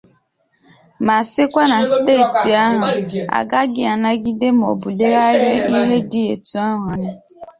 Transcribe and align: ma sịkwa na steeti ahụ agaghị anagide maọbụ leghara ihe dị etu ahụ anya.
ma 1.05 1.17
sịkwa 1.31 1.63
na 1.71 1.79
steeti 1.91 2.49
ahụ 2.65 2.83
agaghị 3.39 3.83
anagide 3.93 4.47
maọbụ 4.59 4.87
leghara 4.97 5.47
ihe 5.57 5.97
dị 6.11 6.21
etu 6.33 6.53
ahụ 6.67 6.83
anya. 6.93 7.11